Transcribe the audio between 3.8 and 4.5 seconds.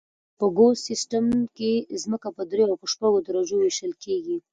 کیږي